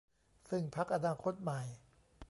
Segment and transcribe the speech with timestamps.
[0.49, 1.61] ซึ่งพรรคอนาคตใหม่